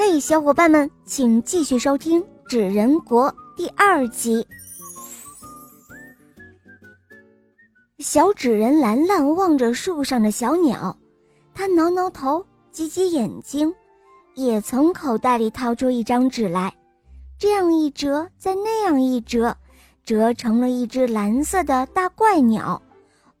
[0.00, 4.46] 嘿，小伙伴们，请继续收听《纸人国》第二集。
[7.98, 10.96] 小纸人兰兰望着树上的小鸟，
[11.52, 13.74] 他挠挠头，挤挤眼睛，
[14.36, 16.72] 也从口袋里掏出一张纸来，
[17.36, 19.56] 这样一折，再那样一折，
[20.04, 22.80] 折成了一只蓝色的大怪鸟，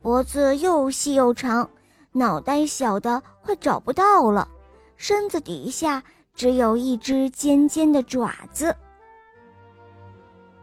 [0.00, 1.68] 脖子又细又长，
[2.12, 4.48] 脑袋小的快找不到了，
[4.96, 6.02] 身子底下。
[6.36, 8.76] 只有一只尖尖的爪子。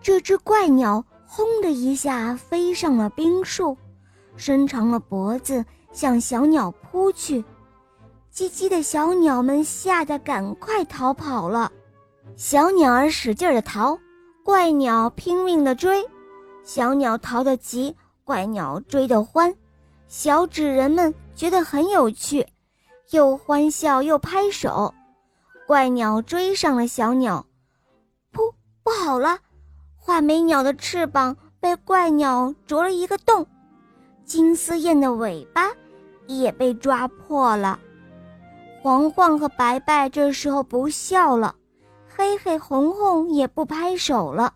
[0.01, 3.75] 这只怪鸟轰的一下飞上了冰树，
[4.37, 7.43] 伸长了脖子向小鸟扑去。
[8.33, 11.71] 叽叽的小鸟们吓得赶快逃跑了。
[12.35, 13.97] 小鸟儿使劲的逃，
[14.43, 16.03] 怪鸟拼命的追。
[16.63, 19.53] 小鸟逃得急，怪鸟追得欢。
[20.07, 22.45] 小纸人们觉得很有趣，
[23.11, 24.93] 又欢笑又拍手。
[25.65, 27.45] 怪鸟追上了小鸟，
[28.33, 28.53] 噗！
[28.83, 29.39] 不好了，
[29.95, 33.47] 画眉鸟的翅膀被怪鸟啄了一个洞，
[34.25, 35.71] 金丝燕的尾巴
[36.27, 37.79] 也被抓破了。
[38.81, 41.55] 黄黄和白白这时候不笑了，
[42.13, 44.53] 黑黑红红也不拍手了，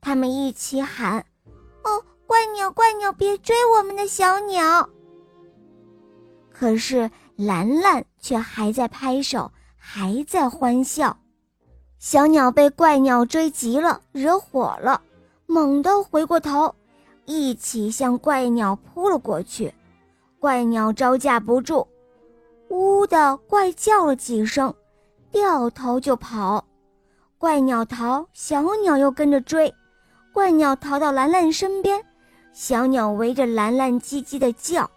[0.00, 1.24] 他们一起喊
[1.84, 4.90] ：“哦，怪鸟怪鸟，别追我们的小鸟！”
[6.50, 9.52] 可是兰兰却还在拍手。
[9.82, 11.16] 还在欢笑，
[11.98, 15.00] 小鸟被怪鸟追急了，惹火了，
[15.46, 16.72] 猛地回过头，
[17.24, 19.72] 一起向怪鸟扑了过去。
[20.38, 21.88] 怪鸟招架不住，
[22.68, 24.72] 呜的怪叫了几声，
[25.32, 26.64] 掉头就跑。
[27.38, 29.74] 怪鸟逃，小鸟又跟着追。
[30.32, 32.04] 怪鸟逃到兰兰身边，
[32.52, 34.88] 小鸟围着兰兰叽叽的叫。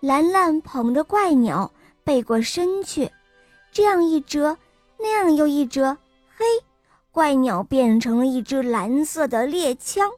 [0.00, 1.72] 兰兰捧着怪鸟
[2.04, 3.10] 背过身去。
[3.72, 4.58] 这样一折，
[4.98, 5.96] 那样又一折，
[6.36, 6.44] 嘿，
[7.10, 10.10] 怪鸟变成了一只蓝色的猎枪，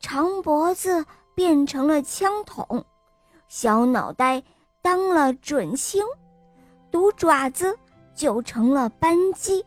[0.00, 2.84] 长脖子变成了枪筒，
[3.48, 4.42] 小脑袋
[4.80, 6.02] 当了准星，
[6.90, 7.78] 毒爪子
[8.14, 9.62] 就成了扳机。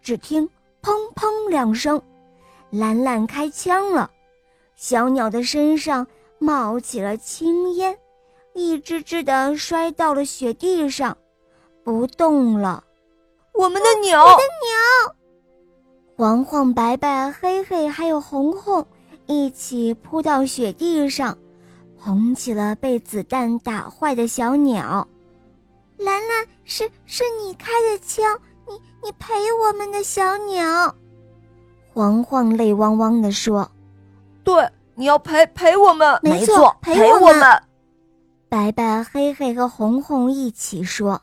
[0.00, 0.48] 只听
[0.82, 2.00] 砰砰两声，
[2.70, 4.10] 兰兰开枪了，
[4.74, 6.06] 小鸟的身上
[6.38, 7.96] 冒起了青烟，
[8.54, 11.16] 一只只的摔到了雪地上。
[11.84, 12.82] 不动了，
[13.54, 15.14] 我们的鸟，我的鸟！
[16.16, 18.86] 黄黄、白白、黑黑还有红红
[19.26, 21.36] 一起扑到雪地上，
[21.98, 25.06] 捧起了被子弹打坏的小鸟。
[25.96, 28.38] 兰兰，是是你开的枪，
[28.68, 30.94] 你你赔我们的小鸟。
[31.92, 33.68] 黄黄泪汪汪地说
[34.44, 37.62] ：“对，你要赔赔我们，没错，赔我们。”
[38.48, 41.20] 白白、黑黑和红红一起说。